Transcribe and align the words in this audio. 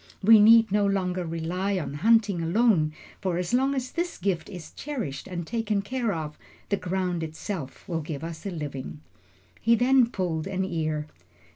We 0.23 0.39
need 0.39 0.71
no 0.71 0.83
longer 0.87 1.23
rely 1.27 1.77
on 1.77 1.93
hunting 1.93 2.41
alone, 2.41 2.91
for 3.21 3.37
as 3.37 3.53
long 3.53 3.75
as 3.75 3.91
this 3.91 4.17
gift 4.17 4.49
is 4.49 4.71
cherished 4.71 5.27
and 5.27 5.45
taken 5.45 5.83
care 5.83 6.11
of, 6.11 6.39
the 6.69 6.77
ground 6.77 7.21
itself 7.21 7.87
will 7.87 8.01
give 8.01 8.23
us 8.23 8.43
a 8.47 8.49
living." 8.49 9.01
He 9.61 9.75
then 9.75 10.07
pulled 10.09 10.47
an 10.47 10.65
ear. 10.65 11.05